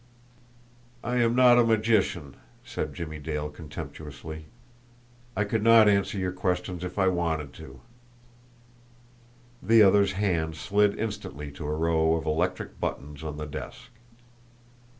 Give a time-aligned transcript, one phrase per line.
[1.03, 4.47] "I am not a magician," said Jimmie Dale contemptuously.
[5.35, 7.81] "I could not answer your questions if I wanted to."
[9.61, 13.91] The other's hand slid instantly to a row of electric buttons on the desk.